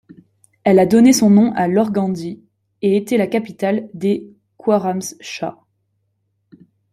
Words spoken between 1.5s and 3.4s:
à l'organdi et était la